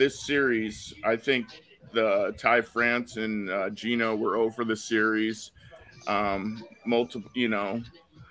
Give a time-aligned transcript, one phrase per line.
[0.00, 1.46] this series, I think
[1.92, 5.52] the Ty France and uh, Geno were over the series.
[6.06, 7.82] Um, multiple, you know,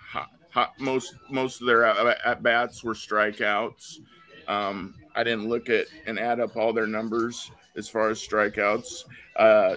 [0.02, 4.00] hot, hot, most most of their at, at bats were strikeouts.
[4.48, 9.06] Um, I didn't look at and add up all their numbers as far as strikeouts.
[9.36, 9.76] Uh,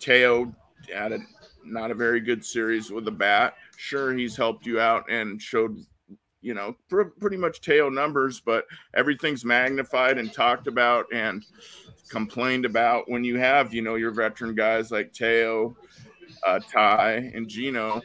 [0.00, 0.52] Teo
[0.92, 1.20] had a,
[1.64, 3.54] not a very good series with the bat.
[3.76, 5.86] Sure, he's helped you out and showed,
[6.42, 11.44] you know, pr- pretty much Teo numbers, but everything's magnified and talked about and
[12.08, 15.76] complained about when you have, you know, your veteran guys like Teo,
[16.46, 18.02] uh, Ty, and Geno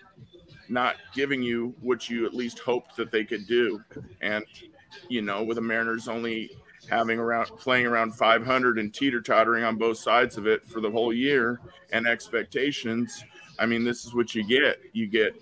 [0.70, 3.82] not giving you what you at least hoped that they could do.
[4.22, 4.46] And,
[5.10, 6.52] you know, with the Mariners only
[6.90, 10.90] having around playing around 500 and teeter tottering on both sides of it for the
[10.90, 11.60] whole year
[11.92, 13.24] and expectations.
[13.58, 14.80] I mean, this is what you get.
[14.94, 15.36] You get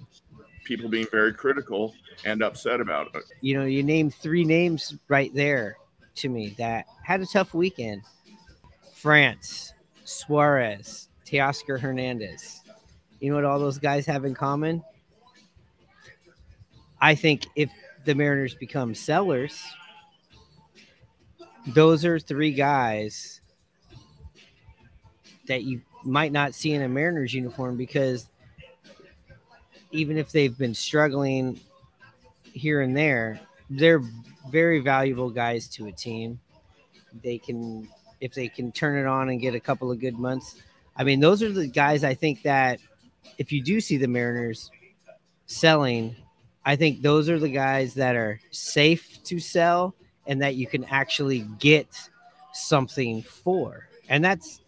[0.64, 1.94] people being very critical
[2.26, 3.24] and upset about it.
[3.42, 5.78] You know, you named three names right there
[6.16, 8.02] to me that had a tough weekend.
[8.94, 9.74] France,
[10.04, 12.62] Suarez, Teoscar Hernandez.
[13.20, 14.84] You know what all those guys have in common?
[17.02, 17.70] I think if
[18.06, 19.62] the Mariners become sellers,
[21.68, 23.42] those are three guys
[25.48, 28.30] that you might not see in a Mariners uniform because
[29.94, 31.60] even if they've been struggling
[32.52, 34.02] here and there, they're
[34.50, 36.40] very valuable guys to a team.
[37.22, 37.88] They can,
[38.20, 40.62] if they can turn it on and get a couple of good months.
[40.98, 42.80] I mean, those are the guys I think that
[43.38, 44.72] if you do see the Mariners
[45.46, 46.16] selling,
[46.66, 50.86] I think those are the guys that are safe to sell and that you can
[50.86, 51.88] actually get
[52.54, 53.88] something for.
[54.10, 54.62] And that's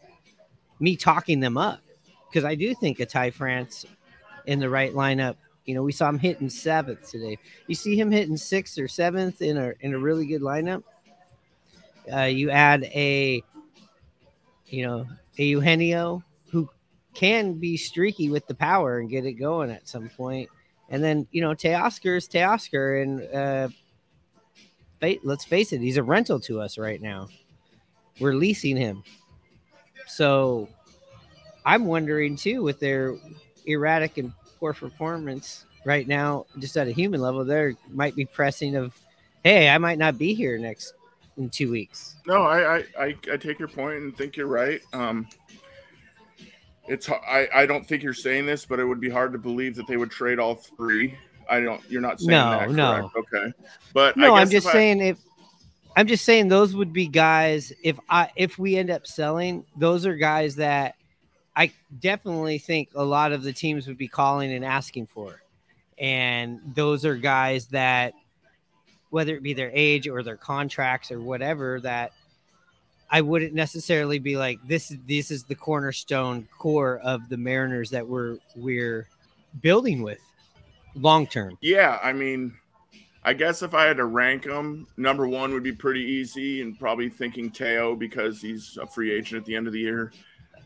[0.80, 1.80] me talking them up
[2.30, 3.86] because I do think a Ty France
[4.48, 5.36] in the right lineup.
[5.66, 7.38] You know, we saw him hitting seventh today.
[7.68, 10.84] You see him hitting sixth or seventh in a in a really good lineup.
[12.12, 13.44] Uh, you add a,
[14.68, 15.08] you know,
[15.40, 16.70] a Eugenio who
[17.16, 20.50] can be streaky with the power and get it going at some point.
[20.90, 23.70] And then you know, Teoscar is Teoscar, and uh,
[25.24, 27.28] let's face it, he's a rental to us right now.
[28.20, 29.04] We're leasing him.
[30.08, 30.70] So
[31.66, 33.16] I'm wondering too, with their
[33.68, 38.76] erratic and poor performance right now, just at a human level, there might be pressing
[38.76, 38.98] of,
[39.44, 40.94] hey, I might not be here next
[41.38, 42.16] in two weeks.
[42.26, 44.82] No, I I, I, I take your point and think you're right.
[44.94, 45.28] Um,
[46.88, 49.76] it's I, I don't think you're saying this, but it would be hard to believe
[49.76, 51.18] that they would trade all three.
[51.50, 51.82] I don't.
[51.90, 52.70] You're not saying no, that.
[52.72, 53.52] No, Okay,
[53.94, 55.20] but no, I'm just saying I, if
[55.96, 57.74] I'm just saying those would be guys.
[57.84, 60.96] If I if we end up selling, those are guys that
[61.56, 65.42] I definitely think a lot of the teams would be calling and asking for,
[65.98, 68.14] and those are guys that
[69.10, 72.12] whether it be their age or their contracts or whatever that
[73.10, 77.90] I wouldn't necessarily be like this is this is the cornerstone core of the Mariners
[77.92, 79.08] that we're we're
[79.62, 80.20] building with
[80.96, 81.58] long term.
[81.62, 82.54] Yeah, I mean,
[83.24, 86.78] I guess if I had to rank them, number one would be pretty easy, and
[86.78, 90.12] probably thinking Teo because he's a free agent at the end of the year.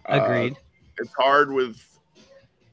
[0.06, 0.54] Agreed.
[0.54, 0.60] Uh,
[1.00, 1.86] it's hard with.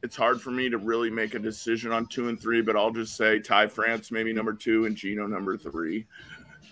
[0.03, 2.92] It's hard for me to really make a decision on two and three, but I'll
[2.92, 6.06] just say Ty France maybe number two and Geno number three.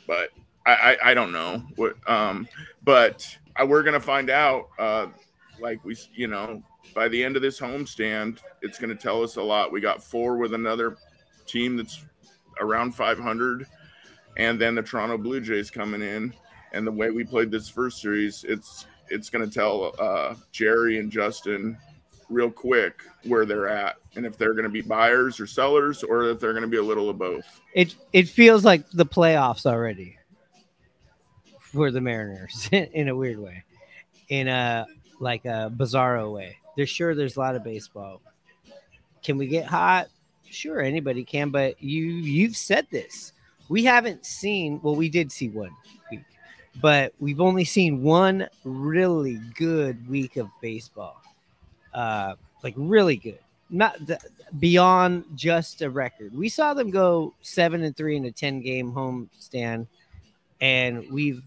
[0.07, 0.31] But
[0.67, 1.97] I, I, I don't know what.
[2.09, 2.47] Um,
[2.85, 4.69] but I, we're gonna find out.
[4.79, 5.07] Uh,
[5.61, 6.63] like we, you know,
[6.95, 9.73] by the end of this homestand, it's to tell us a lot.
[9.73, 10.97] We got four with another
[11.47, 12.05] team that's
[12.61, 13.67] around 500,
[14.37, 16.33] and then the Toronto Blue Jays coming in.
[16.73, 20.99] And the way we played this first series, it's it's going to tell uh, Jerry
[20.99, 21.77] and Justin
[22.31, 26.31] real quick where they're at and if they're going to be buyers or sellers or
[26.31, 27.61] if they're going to be a little of both.
[27.75, 30.19] It it feels like the playoffs already
[31.59, 33.65] for the Mariners in a weird way,
[34.29, 34.87] in a
[35.21, 36.57] like a bizarro way.
[36.77, 38.21] There's sure there's a lot of baseball.
[39.23, 40.09] Can we get hot?
[40.51, 43.33] Sure, anybody can, but you you've said this.
[43.69, 45.71] We haven't seen well, we did see one
[46.11, 46.21] week,
[46.81, 51.21] but we've only seen one really good week of baseball.
[51.93, 52.35] Uh
[52.65, 53.39] like really good.
[53.71, 54.19] Not the,
[54.59, 56.37] beyond just a record.
[56.37, 59.87] We saw them go seven and three in a 10 game home stand,
[60.61, 61.43] and we've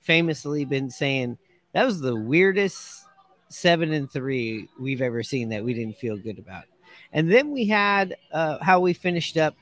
[0.00, 1.38] famously been saying
[1.72, 3.04] that was the weirdest
[3.48, 6.64] seven and three we've ever seen that we didn't feel good about.
[7.12, 9.54] And then we had uh, how we finished up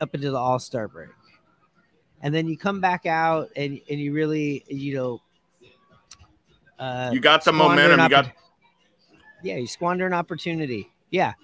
[0.00, 1.10] up into the All Star break,
[2.22, 5.20] and then you come back out and and you really you know
[6.78, 8.00] uh, you got the momentum.
[8.00, 8.32] You got
[9.42, 10.90] yeah, you squander an opportunity.
[11.10, 11.34] Yeah.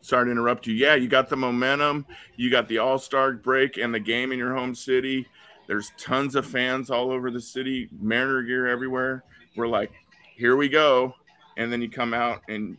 [0.00, 0.74] Sorry to interrupt you.
[0.74, 2.06] Yeah, you got the momentum.
[2.36, 5.26] You got the All Star break and the game in your home city.
[5.66, 9.24] There's tons of fans all over the city, Mariner gear everywhere.
[9.56, 9.90] We're like,
[10.36, 11.14] here we go.
[11.56, 12.76] And then you come out, and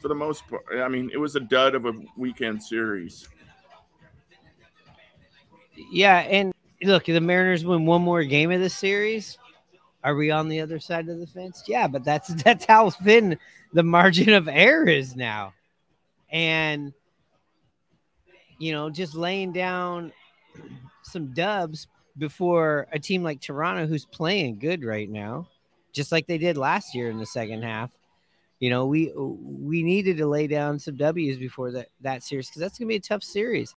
[0.00, 3.28] for the most part, I mean, it was a dud of a weekend series.
[5.74, 6.52] Yeah, and
[6.82, 9.38] look, the Mariners win one more game of the series.
[10.04, 11.62] Are we on the other side of the fence?
[11.66, 13.38] Yeah, but that's that's how thin
[13.72, 15.54] the margin of error is now.
[16.30, 16.92] And
[18.58, 20.12] you know, just laying down
[21.02, 25.48] some dubs before a team like Toronto who's playing good right now,
[25.92, 27.90] just like they did last year in the second half.
[28.60, 32.60] You know, we we needed to lay down some W's before that that series because
[32.60, 33.70] that's gonna be a tough series.